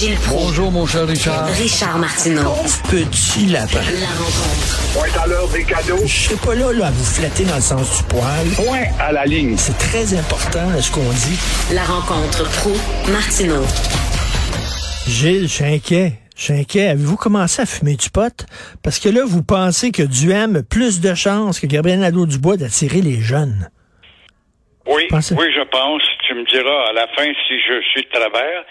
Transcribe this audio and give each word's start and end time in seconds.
Gilles 0.00 0.16
Proulx. 0.16 0.46
Bonjour, 0.46 0.72
mon 0.72 0.86
cher 0.86 1.06
Richard. 1.06 1.46
Richard 1.48 1.98
Martineau. 1.98 2.54
Petit 2.90 3.44
lapin. 3.52 3.80
La 4.00 4.06
rencontre. 4.16 4.94
Point 4.94 5.22
à 5.22 5.26
l'heure 5.26 5.48
des 5.48 5.62
cadeaux. 5.62 5.98
Je 6.06 6.08
serai 6.08 6.36
pas 6.36 6.54
là, 6.54 6.72
là, 6.72 6.86
à 6.86 6.90
vous 6.90 7.04
flatter 7.04 7.44
dans 7.44 7.56
le 7.56 7.60
sens 7.60 7.98
du 7.98 8.04
poil. 8.04 8.46
Point 8.56 8.84
à 8.98 9.12
la 9.12 9.26
ligne. 9.26 9.58
C'est 9.58 9.76
très 9.76 10.14
important, 10.18 10.80
ce 10.80 10.90
qu'on 10.90 11.02
dit. 11.02 11.38
La 11.74 11.84
rencontre 11.84 12.44
pro 12.60 12.70
martineau 13.12 13.62
Gilles, 15.06 15.42
je 15.42 15.52
suis 15.52 15.64
inquiet. 15.66 16.14
Je 16.34 16.44
suis 16.44 16.54
inquiet. 16.54 16.88
Avez-vous 16.88 17.16
commencé 17.16 17.60
à 17.60 17.66
fumer 17.66 17.96
du 17.96 18.08
pot? 18.08 18.46
Parce 18.82 19.00
que 19.00 19.10
là, 19.10 19.20
vous 19.26 19.42
pensez 19.42 19.90
que 19.92 20.02
Duhem 20.02 20.56
a 20.56 20.62
plus 20.62 21.02
de 21.02 21.12
chances 21.14 21.60
que 21.60 21.66
Gabriel 21.66 22.00
Nadeau-Dubois 22.00 22.56
d'attirer 22.56 23.02
les 23.02 23.20
jeunes. 23.20 23.68
Oui, 24.86 25.02
Pensez- 25.10 25.34
oui, 25.34 25.44
je 25.54 25.62
pense. 25.68 26.00
Tu 26.26 26.32
me 26.34 26.44
diras 26.46 26.88
à 26.88 26.92
la 26.94 27.06
fin 27.14 27.26
si 27.46 27.54
je 27.68 27.82
suis 27.92 28.02
de 28.02 28.08
travers. 28.08 28.64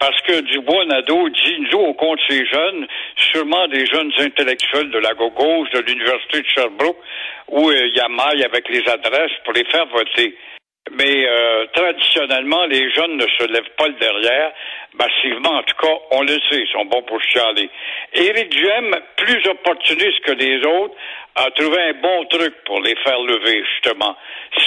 Parce 0.00 0.18
que 0.22 0.40
Dubois 0.40 0.86
Nadeau 0.86 1.28
dit, 1.28 1.60
nous, 1.70 1.78
on 1.78 1.92
compte 1.92 2.18
ces 2.26 2.46
jeunes, 2.46 2.86
sûrement 3.16 3.68
des 3.68 3.84
jeunes 3.84 4.10
intellectuels 4.18 4.90
de 4.90 4.98
la 4.98 5.12
gauche, 5.12 5.68
de 5.70 5.80
l'Université 5.80 6.40
de 6.40 6.46
Sherbrooke, 6.48 6.96
où 7.48 7.68
euh, 7.68 7.86
il 7.86 7.94
y 7.94 8.00
a 8.00 8.08
maille 8.08 8.42
avec 8.42 8.66
les 8.70 8.88
adresses 8.88 9.36
pour 9.44 9.52
les 9.52 9.64
faire 9.64 9.84
voter. 9.88 10.34
Mais 10.92 11.28
euh, 11.28 11.66
traditionnellement, 11.74 12.64
les 12.64 12.90
jeunes 12.92 13.18
ne 13.18 13.26
se 13.38 13.46
lèvent 13.52 13.74
pas 13.76 13.88
le 13.88 13.94
derrière. 14.00 14.52
Massivement, 14.94 15.58
en 15.58 15.62
tout 15.64 15.76
cas, 15.76 15.94
on 16.12 16.22
le 16.22 16.38
sait, 16.48 16.62
ils 16.62 16.70
sont 16.72 16.86
bons 16.86 17.02
pour 17.02 17.20
chialer. 17.22 17.68
Éric 18.14 18.48
Duhem, 18.48 18.96
plus 19.18 19.46
opportuniste 19.48 20.20
que 20.20 20.32
les 20.32 20.64
autres, 20.66 20.94
a 21.36 21.50
trouvé 21.52 21.80
un 21.80 21.92
bon 21.94 22.24
truc 22.26 22.54
pour 22.64 22.80
les 22.80 22.96
faire 22.96 23.20
lever, 23.20 23.62
justement. 23.74 24.16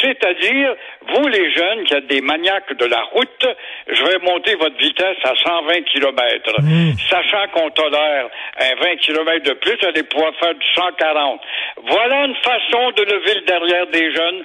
C'est-à-dire, 0.02 0.76
vous 1.08 1.28
les 1.28 1.54
jeunes 1.54 1.84
qui 1.84 1.94
êtes 1.94 2.08
des 2.08 2.22
maniaques 2.22 2.74
de 2.74 2.86
la 2.86 3.02
route, 3.12 3.46
je 3.88 4.04
vais 4.04 4.20
monter 4.20 4.56
votre 4.56 4.78
vitesse 4.78 5.18
à 5.24 5.36
120 5.36 5.82
km. 5.84 6.52
Sachant 7.10 7.48
qu'on 7.54 7.70
tolère 7.72 8.30
un 8.60 8.76
20 8.76 8.96
km 8.98 9.44
de 9.44 9.54
plus, 9.54 9.78
allez 9.86 10.04
pouvoir 10.04 10.34
faire 10.36 10.56
du 10.56 10.66
140. 10.76 11.42
Voilà 11.84 12.26
une 12.26 12.36
façon 12.36 12.92
de 12.92 13.04
lever 13.04 13.36
le 13.36 13.42
derrière 13.42 13.88
des 13.88 14.14
jeunes. 14.14 14.44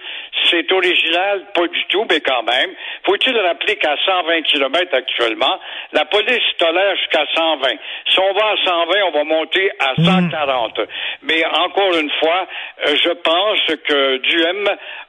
C'est 0.50 0.70
original, 0.72 1.44
pas 1.54 1.66
du 1.66 1.84
tout, 1.88 2.06
mais 2.10 2.20
quand 2.20 2.42
même. 2.42 2.70
Faut-il 3.04 3.36
rappeler 3.38 3.76
qu'à 3.76 3.96
120 4.04 4.42
km 4.42 4.94
actuellement, 4.94 5.58
la 5.92 6.04
police 6.04 6.42
tolère 6.58 6.96
jusqu'à 6.96 7.26
120. 7.34 7.68
Si 8.06 8.18
on 8.18 8.32
va 8.32 8.46
à 8.46 8.56
120, 8.64 9.04
on 9.06 9.10
va 9.10 9.24
monter 9.24 9.70
à 9.78 9.94
140. 9.96 10.80
Mais 11.22 11.44
encore 11.44 11.94
une 11.98 12.07
fois, 12.20 12.46
euh, 12.86 12.96
je 13.02 13.10
pense 13.10 13.60
que 13.86 14.16
Duhem 14.18 14.64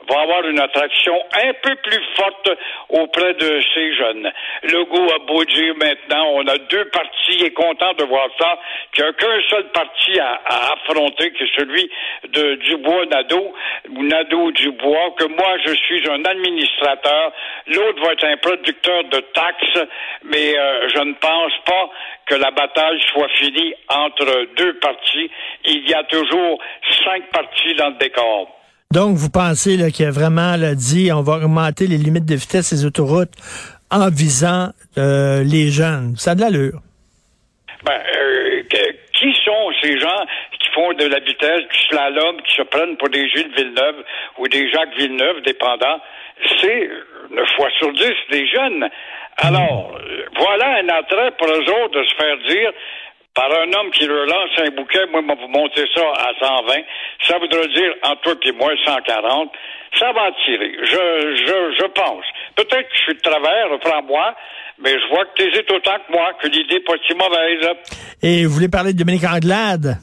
va 0.10 0.22
avoir 0.22 0.48
une 0.48 0.60
attraction 0.60 1.16
un 1.34 1.54
peu 1.62 1.76
plus 1.76 2.04
forte 2.16 2.50
auprès 2.90 3.34
de 3.36 3.62
ces 3.74 3.94
jeunes. 3.96 4.32
Legault 4.64 5.12
a 5.14 5.20
beau 5.20 5.44
dire 5.46 5.76
maintenant, 5.76 6.30
on 6.34 6.48
a 6.48 6.58
deux 6.58 6.86
partis, 6.86 7.44
est 7.44 7.54
content 7.54 7.94
de 7.94 8.04
voir 8.06 8.28
ça, 8.40 8.60
qu'il 8.92 9.04
n'y 9.04 9.10
a 9.10 9.14
qu'un 9.14 9.42
seul 9.50 9.64
parti 9.72 10.20
à, 10.20 10.42
à 10.46 10.74
affronter, 10.74 11.32
qui 11.32 11.44
est 11.44 11.56
celui 11.56 11.90
de 12.30 12.56
Dubois-Nadeau, 12.56 13.54
ou 13.90 14.04
Nadeau-Dubois, 14.04 15.16
que 15.18 15.26
moi, 15.26 15.58
je 15.66 15.74
suis 15.74 16.10
un 16.10 16.24
administrateur, 16.26 17.32
l'autre 17.68 18.02
va 18.04 18.14
être 18.14 18.26
un 18.26 18.38
producteur 18.38 19.04
de 19.06 19.20
taxes, 19.34 19.88
mais 20.24 20.58
euh, 20.58 20.90
je 20.90 21.00
ne 21.00 21.14
pense 21.14 21.54
pas 21.66 21.90
que 22.26 22.36
la 22.36 22.52
bataille 22.52 23.02
soit 23.12 23.30
finie 23.30 23.74
entre 23.90 24.48
deux 24.56 24.74
partis. 24.80 25.32
Il 25.66 25.90
y 25.90 25.94
a 25.94 26.04
toujours 26.04 26.60
cinq 27.04 27.30
partis 27.32 27.76
dans 27.78 27.90
le 27.90 27.98
décor. 27.98 28.48
Donc, 28.92 29.16
vous 29.16 29.30
pensez 29.30 29.78
qu'il 29.92 30.06
a 30.06 30.12
vraiment 30.12 30.56
là, 30.56 30.74
dit 30.74 31.12
on 31.14 31.22
va 31.22 31.34
augmenter 31.34 31.86
les 31.88 31.98
limites 31.98 32.26
de 32.26 32.36
vitesse 32.36 32.74
des 32.74 32.86
autoroutes 32.86 33.34
en 33.92 34.10
visant 34.10 34.70
euh, 34.98 35.44
les 35.44 35.70
jeunes. 35.70 36.16
Ça 36.18 36.32
a 36.32 36.36
de 36.36 36.42
l'allure. 36.42 36.80
Ben, 37.86 37.94
euh, 37.94 38.64
qui 39.20 39.34
sont 39.46 39.72
ces 39.82 40.00
gens 40.00 40.26
qui 40.60 40.70
font 40.74 40.94
de 40.94 41.06
la 41.06 41.20
vitesse, 41.20 41.62
du 41.62 41.80
slalom, 41.90 42.42
qui 42.42 42.56
se 42.56 42.62
prennent 42.64 42.98
pour 42.98 43.10
des 43.10 43.30
Gilles 43.30 43.52
Villeneuve 43.56 44.04
ou 44.38 44.48
des 44.48 44.70
Jacques 44.72 44.96
Villeneuve, 44.98 45.42
dépendant? 45.46 46.00
C'est, 46.60 46.88
euh, 46.88 47.04
neuf 47.32 47.50
fois 47.56 47.70
sur 47.78 47.92
dix, 47.94 48.16
des 48.32 48.48
jeunes. 48.48 48.90
Alors, 49.38 49.96
euh, 49.98 50.26
voilà 50.38 50.80
un 50.80 50.90
attrait 50.90 51.32
pour 51.38 51.48
eux 51.48 51.84
autres 51.84 52.00
de 52.00 52.04
se 52.04 52.16
faire 52.16 52.38
dire 52.48 52.72
par 53.34 53.52
un 53.52 53.72
homme 53.74 53.92
qui 53.92 54.06
leur 54.06 54.26
lance 54.26 54.50
un 54.58 54.70
bouquet, 54.72 55.06
moi, 55.12 55.22
je 55.22 55.28
vais 55.28 55.42
vous 55.42 55.48
monter 55.48 55.86
ça 55.96 56.02
à 56.02 56.34
120. 56.40 56.74
Ça 57.28 57.38
voudrait 57.40 57.68
dire, 57.68 57.94
entre 58.04 58.22
toi 58.22 58.36
et 58.44 58.52
moi, 58.52 58.72
140. 58.86 59.52
Ça 59.98 60.12
va 60.12 60.24
attirer. 60.26 60.72
Je, 60.84 61.36
je, 61.36 61.76
je 61.80 61.86
pense. 61.88 62.26
Peut-être 62.56 62.90
que 62.90 62.96
je 62.96 63.04
suis 63.04 63.16
de 63.16 63.22
travers, 63.22 63.70
reprends-moi, 63.72 64.36
mais 64.80 64.92
je 64.92 65.08
vois 65.10 65.26
que 65.26 65.36
tu 65.36 65.50
hésites 65.50 65.72
autant 65.72 65.98
que 66.08 66.12
moi, 66.12 66.34
que 66.42 66.48
l'idée 66.48 66.76
n'est 66.76 66.80
pas 66.82 66.94
si 67.08 67.14
mauvaise. 67.14 67.68
Et 68.22 68.46
vous 68.46 68.52
voulez 68.52 68.70
parler 68.70 68.94
de 68.94 68.98
Dominique 69.00 69.24
Anglade? 69.26 69.98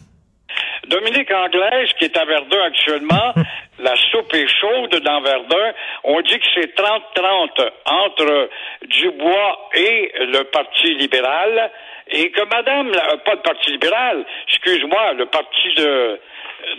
Dominique 0.88 1.30
Anglaise, 1.32 1.88
qui 1.98 2.04
est 2.04 2.16
à 2.16 2.24
Verdun 2.24 2.62
actuellement, 2.64 3.34
la 3.78 3.94
soupe 4.10 4.32
est 4.34 4.48
chaude 4.48 5.02
dans 5.02 5.20
Verdun. 5.20 5.72
On 6.04 6.20
dit 6.20 6.38
que 6.38 6.46
c'est 6.54 6.74
30-30 6.76 7.70
entre 7.86 8.48
Dubois 8.88 9.68
et 9.74 10.12
le 10.20 10.44
Parti 10.44 10.94
libéral. 10.94 11.70
Et 12.08 12.30
que 12.30 12.42
Madame, 12.42 12.90
la- 12.92 13.16
pas 13.18 13.34
le 13.34 13.40
Parti 13.42 13.72
libéral, 13.72 14.24
excuse-moi, 14.48 15.12
le 15.14 15.26
Parti 15.26 15.74
de, 15.76 16.20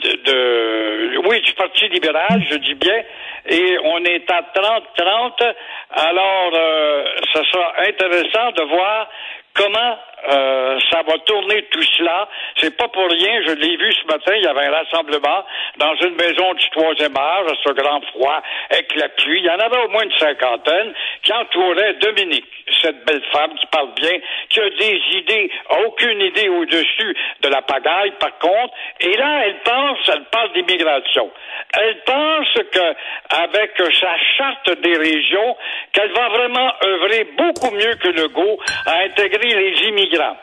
de, 0.03 0.11
de- 0.23 1.17
oui, 1.27 1.41
du 1.41 1.53
Parti 1.53 1.87
libéral, 1.89 2.41
je 2.49 2.55
dis 2.57 2.75
bien, 2.75 3.03
et 3.49 3.77
on 3.83 4.03
est 4.05 4.29
à 4.31 4.41
30-30. 4.53 5.43
Alors, 5.91 6.51
euh, 6.53 7.05
ça 7.33 7.41
sera 7.51 7.73
intéressant 7.87 8.51
de 8.51 8.63
voir 8.63 9.09
comment 9.53 9.97
euh, 10.29 10.79
ça 10.91 11.01
va 11.07 11.17
tourner 11.19 11.63
tout 11.71 11.83
cela. 11.97 12.27
C'est 12.59 12.75
pas 12.75 12.87
pour 12.87 13.09
rien, 13.09 13.41
je 13.45 13.53
l'ai 13.53 13.77
vu 13.77 13.93
ce 13.93 14.05
matin, 14.07 14.33
il 14.35 14.43
y 14.43 14.47
avait 14.47 14.65
un 14.65 14.71
rassemblement 14.71 15.45
dans 15.77 15.95
une 15.95 16.15
maison 16.15 16.53
du 16.53 16.69
troisième 16.71 17.15
âge, 17.15 17.45
à 17.51 17.55
ce 17.63 17.73
grand 17.73 18.01
froid, 18.11 18.41
avec 18.69 18.95
la 18.95 19.09
pluie. 19.09 19.39
Il 19.39 19.45
y 19.45 19.49
en 19.49 19.59
avait 19.59 19.85
au 19.85 19.89
moins 19.89 20.03
une 20.03 20.17
cinquantaine 20.17 20.93
qui 21.23 21.33
entouraient 21.33 21.93
Dominique, 21.95 22.45
cette 22.81 23.05
belle 23.05 23.23
femme 23.31 23.53
qui 23.55 23.65
parle 23.67 23.93
bien, 23.95 24.19
qui 24.49 24.59
a 24.59 24.69
des 24.69 25.01
idées, 25.13 25.51
aucune 25.85 26.21
idée 26.21 26.49
au-dessus 26.49 27.15
de 27.41 27.49
la 27.49 27.61
pagaille, 27.61 28.11
par 28.19 28.37
contre. 28.39 28.73
Et 28.99 29.15
là, 29.15 29.45
elle 29.45 29.59
pense, 29.63 29.99
elle 30.09 30.25
parle 30.25 30.51
d'immigration. 30.53 31.29
Elle 31.73 31.97
pense 32.05 32.53
que 32.71 32.95
avec 33.29 33.71
sa 33.99 34.17
charte 34.37 34.81
des 34.81 34.97
régions, 34.97 35.55
qu'elle 35.91 36.11
va 36.11 36.29
vraiment 36.29 36.71
œuvrer 36.83 37.27
beaucoup 37.37 37.73
mieux 37.75 37.95
que 37.95 38.09
Legault 38.09 38.59
à 38.85 38.99
intégrer 39.03 39.49
les 39.49 39.87
Iran 40.17 40.35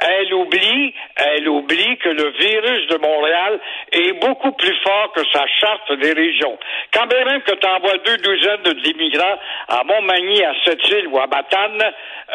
elle 0.00 0.34
oublie, 0.34 0.94
elle 1.16 1.48
oublie 1.48 1.96
que 1.98 2.10
le 2.10 2.30
virus 2.30 2.86
de 2.88 2.96
Montréal 2.98 3.58
est 3.92 4.12
beaucoup 4.14 4.52
plus 4.52 4.76
fort 4.82 5.12
que 5.14 5.22
sa 5.32 5.46
charte 5.46 5.92
des 5.92 6.12
régions. 6.12 6.58
Quand 6.92 7.06
bien 7.06 7.24
même 7.24 7.42
que 7.42 7.54
tu 7.54 7.66
envoies 7.66 7.96
deux 8.04 8.16
douzaines 8.18 8.80
d'immigrants 8.82 9.38
à 9.68 9.84
Montmagny, 9.84 10.44
à 10.44 10.52
Sept-Îles 10.64 11.08
ou 11.08 11.18
à 11.18 11.26
Matane, 11.26 11.82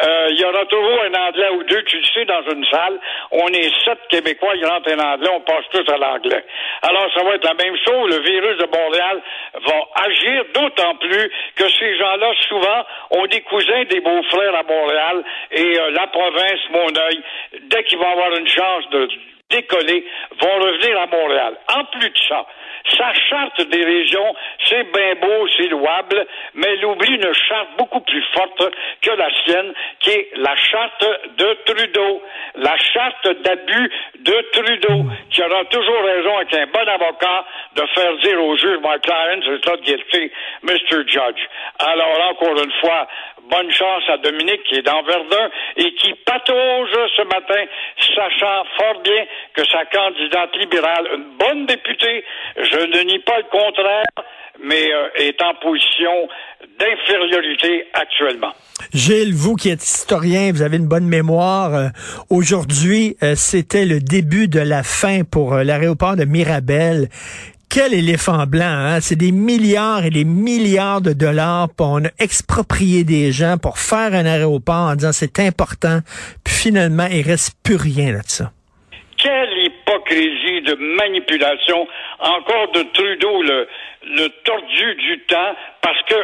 euh, 0.02 0.28
il 0.30 0.40
y 0.40 0.44
aura 0.44 0.64
toujours 0.66 1.02
un 1.02 1.14
Anglais 1.14 1.50
ou 1.50 1.62
deux, 1.64 1.82
tu 1.84 1.98
le 1.98 2.04
sais, 2.06 2.24
dans 2.24 2.42
une 2.50 2.64
salle. 2.66 2.98
On 3.30 3.46
est 3.48 3.70
sept 3.84 3.98
Québécois, 4.08 4.54
il 4.56 4.66
rentre 4.66 4.90
un 4.90 4.98
Anglais, 4.98 5.30
on 5.32 5.40
passe 5.40 5.64
tous 5.70 5.92
à 5.92 5.98
l'anglais. 5.98 6.44
Alors, 6.82 7.06
ça 7.14 7.22
va 7.22 7.34
être 7.34 7.44
la 7.44 7.54
même 7.54 7.76
chose. 7.84 8.16
Le 8.16 8.22
virus 8.22 8.58
de 8.58 8.66
Montréal 8.66 9.20
va 9.54 10.04
agir 10.06 10.44
d'autant 10.54 10.94
plus 10.96 11.30
que 11.56 11.68
ces 11.78 11.96
gens-là, 11.98 12.32
souvent, 12.48 12.84
ont 13.10 13.26
des 13.26 13.42
cousins, 13.42 13.84
des 13.84 14.00
beaux-frères 14.00 14.54
à 14.54 14.62
Montréal 14.62 15.24
et 15.50 15.78
euh, 15.78 15.90
la 15.90 16.06
province, 16.06 16.60
mon 16.70 16.88
œil, 16.88 17.22
dès 17.64 17.84
qu'ils 17.84 17.98
vont 17.98 18.10
avoir 18.10 18.34
une 18.36 18.48
chance 18.48 18.88
de 18.90 19.08
décoller, 19.50 20.04
vont 20.40 20.64
revenir 20.64 20.98
à 21.00 21.06
Montréal. 21.06 21.56
En 21.76 21.84
plus 21.84 22.08
de 22.08 22.18
ça, 22.28 22.46
sa 22.98 23.12
charte 23.14 23.60
des 23.68 23.84
régions, 23.84 24.34
c'est 24.68 24.84
bien 24.92 25.14
beau, 25.20 25.46
c'est 25.56 25.68
louable, 25.68 26.26
mais 26.54 26.66
elle 26.72 26.84
oublie 26.84 27.14
une 27.14 27.32
charte 27.34 27.68
beaucoup 27.78 28.00
plus 28.00 28.24
forte 28.34 28.62
que 29.00 29.10
la 29.10 29.28
sienne, 29.44 29.72
qui 30.00 30.10
est 30.10 30.30
la 30.36 30.56
charte 30.56 31.06
de 31.36 31.58
Trudeau, 31.64 32.22
la 32.56 32.76
charte 32.78 33.28
d'abus 33.42 33.90
de 34.18 34.48
Trudeau, 34.52 35.04
qui 35.30 35.42
aura 35.42 35.64
toujours 35.66 36.02
raison 36.02 36.36
avec 36.38 36.54
un 36.54 36.66
bon 36.66 36.88
avocat 36.88 37.44
de 37.76 37.86
faire 37.94 38.16
dire 38.18 38.42
au 38.42 38.56
juge, 38.56 38.78
my 38.82 38.98
client 39.00 39.42
is 39.42 39.60
not 39.64 39.76
guilty, 39.82 40.32
Mr. 40.62 41.06
Judge. 41.06 41.42
Alors, 41.78 42.30
encore 42.30 42.62
une 42.62 42.72
fois, 42.80 43.06
bonne 43.50 43.70
chance 43.70 44.02
à 44.08 44.16
Dominique 44.18 44.62
qui 44.68 44.76
est 44.76 44.82
dans 44.82 45.02
Verdun 45.02 45.50
et 45.76 45.94
qui 45.94 46.14
patauge 46.24 46.90
ce 47.16 47.22
matin, 47.22 47.62
sachant 48.14 48.64
fort 48.76 49.00
bien 49.02 49.24
que 49.54 49.62
sa 49.68 49.84
candidate 49.86 50.56
libérale, 50.56 51.08
une 51.16 51.36
bonne 51.38 51.66
députée, 51.66 52.24
je 52.56 52.78
ne 52.86 53.02
nie 53.04 53.18
pas 53.20 53.38
le 53.38 53.44
contraire, 53.44 54.04
mais 54.62 54.92
euh, 54.92 55.08
est 55.16 55.40
en 55.42 55.54
position 55.54 56.28
d'infériorité 56.78 57.86
actuellement. 57.94 58.52
Gilles, 58.92 59.34
vous 59.34 59.54
qui 59.54 59.70
êtes 59.70 59.82
historien, 59.84 60.50
vous 60.52 60.62
avez 60.62 60.76
une 60.76 60.88
bonne 60.88 61.06
mémoire. 61.06 61.74
euh, 61.74 61.88
Aujourd'hui, 62.30 63.16
euh, 63.22 63.34
c'était 63.36 63.86
le 63.86 64.00
début 64.00 64.48
de 64.48 64.60
la 64.60 64.82
fin 64.82 65.22
pour 65.24 65.54
l'aéroport 65.54 66.16
de 66.16 66.24
Mirabel. 66.24 67.08
Quel 67.74 67.94
éléphant 67.94 68.44
blanc, 68.44 68.66
hein? 68.66 69.00
C'est 69.00 69.16
des 69.16 69.32
milliards 69.32 70.04
et 70.04 70.10
des 70.10 70.26
milliards 70.26 71.00
de 71.00 71.14
dollars. 71.14 71.68
Puis 71.68 71.86
on 71.88 72.04
a 72.04 72.10
exproprié 72.18 73.02
des 73.02 73.32
gens 73.32 73.56
pour 73.56 73.78
faire 73.78 74.12
un 74.12 74.26
aéroport 74.26 74.90
en 74.90 74.94
disant 74.94 75.12
c'est 75.12 75.40
important. 75.40 76.00
Puis 76.44 76.52
finalement, 76.52 77.06
il 77.10 77.22
reste 77.22 77.56
plus 77.64 77.76
rien 77.76 78.12
là 78.12 78.18
de 78.18 78.28
ça. 78.28 78.52
Quelle 79.16 79.56
hypocrisie 79.56 80.60
de 80.66 80.74
manipulation, 80.98 81.88
encore 82.20 82.72
de 82.74 82.82
Trudeau, 82.92 83.40
le, 83.42 83.66
le 84.04 84.28
tordu 84.44 84.94
du 84.96 85.20
temps, 85.20 85.54
parce 85.80 86.00
que, 86.02 86.14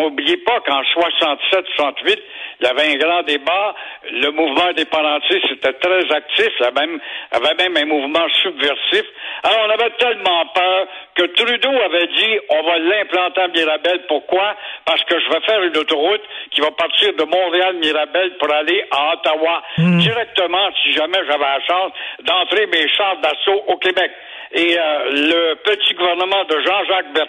n'oubliez 0.00 0.36
pas 0.38 0.60
qu'en 0.60 0.82
67-68, 0.82 2.18
il 2.60 2.66
y 2.66 2.68
avait 2.68 2.94
un 2.94 2.96
grand 2.96 3.22
débat, 3.22 3.74
le 4.10 4.30
mouvement 4.30 4.66
indépendantiste 4.68 5.50
était 5.52 5.72
très 5.74 6.12
actif, 6.14 6.48
il 6.58 6.62
y 6.62 6.66
avait 6.66 6.86
même, 6.86 7.00
avait 7.32 7.54
même 7.54 7.76
un 7.76 7.86
mouvement 7.86 8.26
subversif. 8.42 9.04
Alors 9.42 9.66
on 9.66 9.70
avait 9.70 9.90
tellement 9.98 10.46
peur 10.54 10.86
que 11.14 11.22
Trudeau 11.24 11.70
avait 11.70 12.06
dit, 12.06 12.38
on 12.48 12.62
va 12.62 12.78
l'implanter 12.78 13.40
à 13.42 13.48
Mirabel. 13.48 14.04
Pourquoi? 14.08 14.56
Parce 14.84 15.02
que 15.04 15.18
je 15.20 15.28
vais 15.28 15.40
faire 15.46 15.62
une 15.62 15.76
autoroute 15.76 16.22
qui 16.50 16.60
va 16.60 16.70
partir 16.70 17.12
de 17.14 17.24
Montréal-Mirabel 17.24 18.36
pour 18.38 18.52
aller 18.52 18.84
à 18.90 19.14
Ottawa, 19.14 19.62
directement, 19.78 20.68
si 20.82 20.92
jamais 20.92 21.18
j'avais 21.26 21.44
la 21.44 21.60
chance, 21.60 21.92
d'entrer 22.22 22.66
mes 22.66 22.88
chars 22.88 23.18
d'assaut 23.18 23.64
au 23.68 23.76
Québec. 23.76 24.10
Et 24.52 24.78
euh, 24.78 25.10
le 25.10 25.54
petit 25.56 25.94
gouvernement 25.94 26.44
de 26.44 26.60
Jean-Jacques 26.60 27.12
Bertrand, 27.12 27.25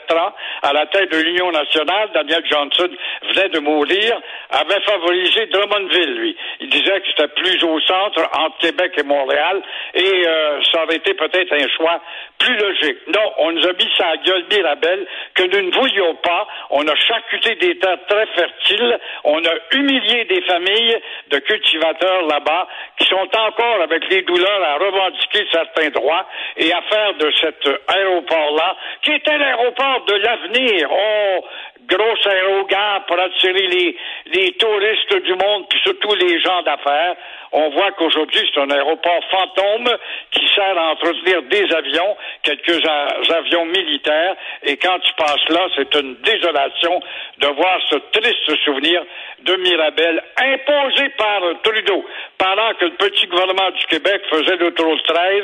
à 0.61 0.73
la 0.73 0.85
tête 0.87 1.11
de 1.11 1.17
l'Union 1.17 1.51
nationale, 1.51 2.09
Daniel 2.13 2.43
Johnson 2.49 2.89
venait 3.29 3.49
de 3.49 3.59
mourir, 3.59 4.19
avait 4.49 4.81
favorisé 4.81 5.47
Drummondville, 5.47 6.15
lui. 6.15 6.37
Il 6.59 6.69
disait 6.69 6.99
que 7.01 7.07
c'était 7.09 7.27
plus 7.29 7.63
au 7.63 7.79
centre, 7.81 8.21
entre 8.33 8.57
Québec 8.59 8.93
et 8.97 9.03
Montréal, 9.03 9.61
et 9.93 10.27
euh, 10.27 10.59
ça 10.71 10.83
aurait 10.83 10.95
été 10.95 11.13
peut-être 11.13 11.53
un 11.53 11.67
choix 11.75 12.01
plus 12.39 12.57
logique. 12.57 12.97
Non, 13.07 13.33
on 13.39 13.51
nous 13.51 13.65
a 13.67 13.73
mis 13.73 13.89
sa 13.97 14.17
gueule 14.17 14.45
Mirabel 14.51 15.07
que 15.33 15.43
nous 15.43 15.69
ne 15.69 15.71
voulions 15.71 16.15
pas. 16.15 16.47
On 16.69 16.87
a 16.87 16.95
charcuté 16.95 17.55
des 17.55 17.77
terres 17.79 18.05
très 18.07 18.25
fertiles. 18.27 18.99
On 19.23 19.43
a 19.43 19.53
humilié 19.73 20.25
des 20.25 20.41
familles 20.41 20.97
de 21.29 21.39
cultivateurs 21.39 22.23
là-bas 22.27 22.67
qui 22.99 23.07
sont 23.07 23.27
encore 23.35 23.81
avec 23.81 24.07
les 24.09 24.21
douleurs 24.23 24.63
à 24.63 24.75
revendiquer 24.75 25.47
certains 25.51 25.89
droits 25.89 26.25
et 26.57 26.71
à 26.71 26.81
faire 26.83 27.13
de 27.15 27.31
cet 27.41 27.67
aéroport-là, 27.87 28.75
qui 29.01 29.11
était 29.13 29.37
l'aéroport 29.37 30.05
de 30.05 30.13
l'avenir. 30.15 30.89
Oh, 30.91 31.45
grosse 31.87 32.27
aérogare 32.27 33.05
pour 33.05 33.19
attirer 33.19 33.67
les, 33.67 33.97
les 34.33 34.51
touristes 34.53 35.23
du 35.23 35.33
monde, 35.33 35.67
puis 35.69 35.79
surtout 35.83 36.13
les 36.15 36.39
gens 36.41 36.61
d'affaires. 36.63 37.15
On 37.53 37.69
voit 37.69 37.91
qu'aujourd'hui, 37.93 38.41
c'est 38.53 38.59
un 38.59 38.69
aéroport 38.69 39.23
fantôme 39.31 39.89
qui 40.31 40.45
sert 40.53 40.77
à 40.77 40.91
entretenir 40.91 41.43
des 41.43 41.73
avions, 41.73 42.17
quelques 42.43 42.81
avions 43.29 43.65
militaires, 43.65 44.35
et 44.63 44.75
quand 44.77 44.99
tu 44.99 45.13
passes 45.13 45.49
là, 45.49 45.67
c'est 45.75 45.95
une 45.95 46.15
désolation 46.15 47.01
de 47.37 47.47
voir 47.47 47.79
ce 47.89 47.95
triste 48.11 48.63
souvenir 48.65 49.01
de 49.39 49.55
Mirabel 49.55 50.21
imposé 50.37 51.09
par 51.17 51.41
Trudeau, 51.63 52.05
pendant 52.37 52.73
que 52.73 52.85
le 52.85 52.95
petit 52.95 53.27
gouvernement 53.27 53.71
du 53.71 53.85
Québec 53.85 54.21
faisait 54.29 54.57
l'autoroute 54.57 55.03
13 55.03 55.43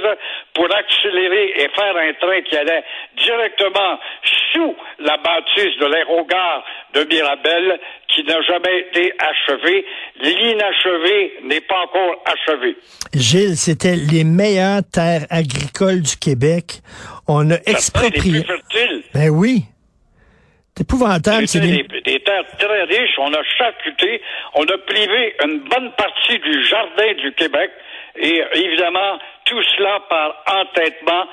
pour 0.53 0.67
accélérer 0.75 1.53
et 1.55 1.69
faire 1.69 1.95
un 1.95 2.13
train 2.13 2.41
qui 2.41 2.57
allait 2.57 2.83
directement 3.15 3.99
sous 4.51 4.75
la 4.99 5.17
bâtisse 5.17 5.77
de 5.77 5.85
l'aérogare 5.85 6.32
de 6.93 7.03
Mirabel 7.05 7.79
qui 8.07 8.23
n'a 8.23 8.41
jamais 8.41 8.79
été 8.79 9.13
achevé. 9.19 9.85
L'inachevé 10.21 11.33
n'est 11.43 11.61
pas 11.61 11.81
encore 11.81 12.23
achevé. 12.25 12.77
Gilles, 13.13 13.57
c'était 13.57 13.95
les 13.95 14.23
meilleures 14.23 14.81
terres 14.91 15.25
agricoles 15.29 16.01
du 16.01 16.17
Québec. 16.17 16.81
On 17.27 17.49
a 17.51 17.55
exproprié. 17.65 18.45
Ben 19.13 19.29
oui. 19.29 19.63
C'est 20.75 20.83
épouvantable. 20.83 21.47
C'est 21.47 21.59
des... 21.59 21.83
des, 21.83 22.01
des 22.01 22.19
terres 22.23 22.45
très 22.57 22.83
riches. 22.83 23.17
On 23.19 23.31
a 23.31 23.43
charcuté, 23.57 24.21
on 24.55 24.63
a 24.63 24.77
privé 24.87 25.35
une 25.45 25.59
bonne 25.69 25.91
partie 25.95 26.39
du 26.39 26.65
jardin 26.65 27.13
du 27.21 27.31
Québec. 27.33 27.71
Et 28.15 28.43
évidemment, 28.55 29.19
tout 29.45 29.61
cela 29.75 29.99
par 30.09 30.43
entêtement, 30.47 31.25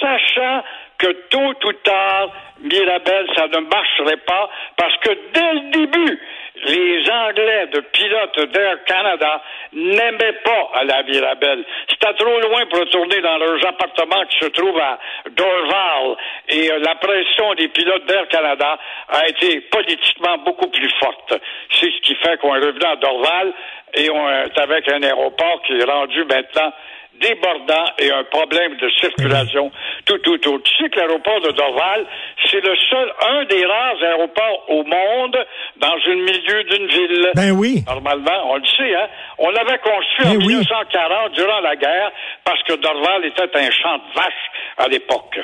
sachant 0.00 0.62
que 1.02 1.12
tôt 1.30 1.68
ou 1.68 1.72
tard, 1.84 2.30
Mirabel, 2.60 3.26
ça 3.36 3.48
ne 3.48 3.58
marcherait 3.58 4.22
pas, 4.24 4.48
parce 4.76 4.96
que 4.98 5.10
dès 5.34 5.52
le 5.54 5.70
début, 5.72 6.20
les 6.64 7.10
Anglais 7.10 7.66
de 7.72 7.80
pilotes 7.80 8.52
d'Air 8.52 8.84
Canada 8.84 9.42
n'aimaient 9.72 10.38
pas 10.44 10.70
aller 10.74 10.92
à 10.92 11.02
Mirabel. 11.02 11.64
C'était 11.88 12.14
trop 12.14 12.40
loin 12.40 12.66
pour 12.66 12.80
retourner 12.80 13.20
dans 13.20 13.36
leurs 13.38 13.66
appartements 13.66 14.24
qui 14.26 14.38
se 14.38 14.50
trouvent 14.50 14.78
à 14.78 14.98
Dorval. 15.30 16.16
Et 16.50 16.70
euh, 16.70 16.78
la 16.78 16.94
pression 16.96 17.54
des 17.54 17.66
pilotes 17.68 18.06
d'Air 18.06 18.28
Canada 18.28 18.78
a 19.08 19.28
été 19.28 19.60
politiquement 19.62 20.38
beaucoup 20.38 20.68
plus 20.68 20.90
forte. 21.00 21.34
C'est 21.80 21.90
ce 21.90 22.00
qui 22.02 22.14
fait 22.16 22.38
qu'on 22.38 22.54
est 22.54 22.64
revenu 22.64 22.84
à 22.84 22.96
Dorval 22.96 23.52
et 23.94 24.08
on 24.10 24.30
est 24.30 24.58
avec 24.58 24.88
un 24.88 25.02
aéroport 25.02 25.62
qui 25.66 25.72
est 25.72 25.84
rendu 25.84 26.24
maintenant 26.24 26.72
débordant 27.20 27.86
et 27.98 28.10
un 28.10 28.24
problème 28.24 28.76
de 28.76 28.88
circulation 29.00 29.70
tout 30.04 30.28
autour. 30.30 30.62
Tu 30.62 30.76
sais 30.76 30.90
que 30.90 30.98
l'aéroport 30.98 31.40
de 31.40 31.50
Dorval, 31.52 32.06
c'est 32.50 32.60
le 32.60 32.74
seul, 32.90 33.12
un 33.30 33.44
des 33.44 33.64
rares 33.64 34.02
aéroports 34.02 34.64
au 34.68 34.84
monde 34.84 35.38
dans 35.76 35.96
un 36.06 36.14
milieu 36.14 36.64
d'une 36.64 36.86
ville. 36.86 37.30
Ben 37.34 37.50
oui. 37.52 37.82
Normalement, 37.86 38.50
on 38.52 38.56
le 38.56 38.66
sait, 38.66 38.94
hein. 38.94 39.08
On 39.38 39.50
l'avait 39.50 39.78
construit 39.78 40.26
en 40.26 40.30
Ben 40.30 40.38
oui. 40.38 40.54
1940 40.54 41.32
durant 41.34 41.60
la 41.60 41.76
guerre 41.76 42.12
parce 42.44 42.62
que 42.64 42.74
Dorval 42.74 43.24
était 43.26 43.56
un 43.56 43.70
champ 43.70 43.98
de 43.98 44.14
vaches 44.14 44.50
à 44.78 44.88
l'époque. 44.88 45.38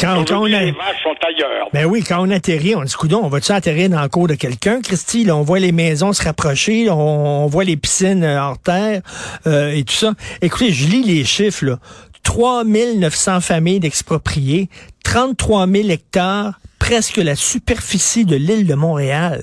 Quand, 0.00 0.14
quand 0.14 0.18
on 0.18 0.22
Aujourd'hui, 0.22 0.54
a... 0.54 0.60
les 0.64 0.70
vaches 0.72 1.02
sont 1.02 1.14
ailleurs. 1.26 1.68
Ben 1.72 1.84
oui, 1.86 2.02
quand 2.02 2.26
on 2.26 2.30
atterrit, 2.30 2.74
on 2.74 2.82
dit, 2.82 2.94
coudon, 2.94 3.20
on 3.22 3.28
va-tu 3.28 3.52
atterrir 3.52 3.90
dans 3.90 4.02
le 4.02 4.08
cours 4.08 4.28
de 4.28 4.34
quelqu'un, 4.34 4.80
Christy? 4.80 5.24
Là, 5.24 5.36
on 5.36 5.42
voit 5.42 5.58
les 5.58 5.72
maisons 5.72 6.12
se 6.12 6.22
rapprocher, 6.22 6.88
on, 6.90 7.44
on 7.44 7.46
voit 7.46 7.64
les 7.64 7.76
piscines 7.76 8.24
euh, 8.24 8.40
hors 8.40 8.58
terre 8.58 9.02
euh, 9.46 9.72
et 9.72 9.84
tout 9.84 9.92
ça. 9.94 10.12
Écoutez, 10.42 10.70
je 10.72 10.86
lis 10.88 11.02
les 11.02 11.24
chiffres, 11.24 11.64
là. 11.64 11.78
3 12.22 12.64
900 12.64 13.40
familles 13.40 13.80
d'expropriés, 13.80 14.68
33 15.04 15.66
000 15.66 15.88
hectares, 15.88 16.60
presque 16.78 17.16
la 17.16 17.34
superficie 17.34 18.24
de 18.24 18.36
l'île 18.36 18.66
de 18.66 18.74
Montréal. 18.74 19.42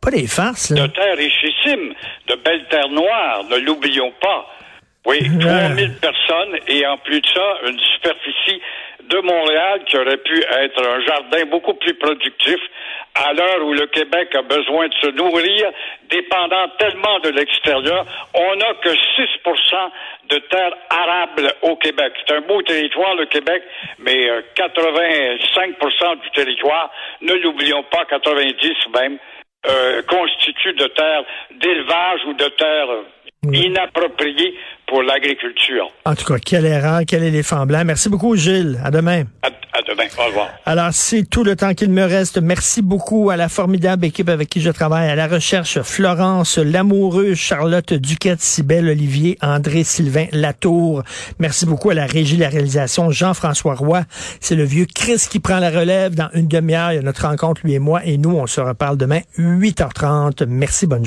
Pas 0.00 0.10
des 0.10 0.26
farces, 0.26 0.72
De 0.72 0.76
là. 0.76 0.88
terres 0.88 1.16
richissimes, 1.16 1.92
de 2.28 2.34
belles 2.44 2.66
terres 2.70 2.88
noires, 2.88 3.44
ne 3.50 3.56
l'oublions 3.56 4.12
pas. 4.20 4.46
Oui, 5.06 5.18
Ah. 5.40 5.68
3000 5.68 5.94
personnes 6.00 6.58
et 6.66 6.86
en 6.86 6.98
plus 6.98 7.20
de 7.20 7.26
ça, 7.26 7.58
une 7.66 7.78
superficie 7.78 8.60
de 9.08 9.18
Montréal 9.20 9.80
qui 9.86 9.96
aurait 9.96 10.18
pu 10.18 10.38
être 10.38 10.86
un 10.86 11.00
jardin 11.06 11.44
beaucoup 11.46 11.74
plus 11.74 11.94
productif 11.94 12.58
à 13.14 13.32
l'heure 13.32 13.64
où 13.64 13.72
le 13.72 13.86
Québec 13.86 14.34
a 14.34 14.42
besoin 14.42 14.88
de 14.88 14.94
se 15.00 15.06
nourrir, 15.08 15.70
dépendant 16.10 16.68
tellement 16.78 17.18
de 17.20 17.30
l'extérieur. 17.30 18.04
On 18.34 18.56
n'a 18.56 18.74
que 18.82 18.90
6 18.90 19.28
de 20.28 20.38
terres 20.50 20.74
arables 20.90 21.52
au 21.62 21.76
Québec. 21.76 22.12
C'est 22.26 22.36
un 22.36 22.42
beau 22.42 22.60
territoire, 22.62 23.14
le 23.14 23.26
Québec, 23.26 23.62
mais 23.98 24.28
euh, 24.28 24.42
85 24.54 25.76
du 26.22 26.30
territoire, 26.32 26.90
ne 27.22 27.32
l'oublions 27.34 27.82
pas, 27.84 28.04
90 28.04 28.74
même, 28.94 29.18
euh, 29.68 30.02
constitue 30.02 30.74
de 30.74 30.86
terres 30.88 31.24
d'élevage 31.52 32.20
ou 32.26 32.34
de 32.34 32.48
terres 32.48 32.90
euh, 32.90 33.04
inappropriées 33.52 34.54
pour 34.88 35.02
l'agriculture. 35.02 35.90
En 36.04 36.14
tout 36.14 36.24
cas, 36.24 36.38
quelle 36.38 36.64
erreur, 36.64 37.02
quel 37.06 37.22
éléphant 37.22 37.66
blanc. 37.66 37.82
Merci 37.84 38.08
beaucoup, 38.08 38.34
Gilles. 38.36 38.80
À 38.82 38.90
demain. 38.90 39.24
À, 39.42 39.48
à 39.48 39.82
demain. 39.86 40.04
Au 40.18 40.26
revoir. 40.26 40.48
Alors, 40.64 40.88
c'est 40.92 41.28
tout 41.28 41.44
le 41.44 41.54
temps 41.56 41.74
qu'il 41.74 41.90
me 41.90 42.02
reste. 42.02 42.38
Merci 42.38 42.82
beaucoup 42.82 43.30
à 43.30 43.36
la 43.36 43.48
formidable 43.48 44.06
équipe 44.06 44.28
avec 44.28 44.48
qui 44.48 44.60
je 44.60 44.70
travaille, 44.70 45.08
à 45.08 45.14
la 45.14 45.28
recherche, 45.28 45.80
Florence 45.82 46.58
Lamoureux, 46.58 47.34
Charlotte 47.34 47.92
Duquette, 47.92 48.40
Cybelle 48.40 48.88
Olivier, 48.88 49.36
André 49.42 49.84
Sylvain 49.84 50.26
Latour. 50.32 51.02
Merci 51.38 51.66
beaucoup 51.66 51.90
à 51.90 51.94
la 51.94 52.06
régie, 52.06 52.36
la 52.36 52.48
réalisation, 52.48 53.10
Jean-François 53.10 53.74
Roy. 53.74 54.02
C'est 54.40 54.56
le 54.56 54.64
vieux 54.64 54.86
Chris 54.92 55.26
qui 55.30 55.38
prend 55.38 55.58
la 55.58 55.70
relève 55.70 56.14
dans 56.14 56.30
une 56.32 56.48
demi-heure. 56.48 56.92
Il 56.92 56.96
y 56.96 56.98
a 56.98 57.02
notre 57.02 57.26
rencontre, 57.26 57.60
lui 57.64 57.74
et 57.74 57.78
moi, 57.78 58.00
et 58.04 58.16
nous, 58.16 58.30
on 58.36 58.46
se 58.46 58.60
reparle 58.60 58.96
demain, 58.96 59.20
8h30. 59.38 60.46
Merci, 60.46 60.86
bonne 60.86 61.04
journée. 61.04 61.06